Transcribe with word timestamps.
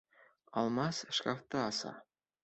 Алмас 0.61 1.01
шкафты 1.17 1.57
аса. 1.67 1.93